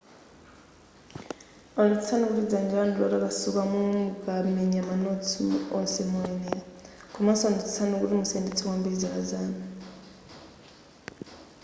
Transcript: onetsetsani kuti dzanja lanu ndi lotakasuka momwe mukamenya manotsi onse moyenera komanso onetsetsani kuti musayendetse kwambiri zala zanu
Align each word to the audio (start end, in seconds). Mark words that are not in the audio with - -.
onetsetsani 1.79 2.25
kuti 2.27 2.45
dzanja 2.49 2.73
lanu 2.77 2.89
ndi 2.91 2.97
lotakasuka 3.01 3.61
momwe 3.71 3.97
mukamenya 4.07 4.81
manotsi 4.89 5.41
onse 5.77 5.99
moyenera 6.11 6.61
komanso 7.13 7.43
onetsetsani 7.45 7.93
kuti 8.01 8.13
musayendetse 8.19 8.61
kwambiri 8.63 8.97
zala 9.01 9.21
zanu 9.29 9.59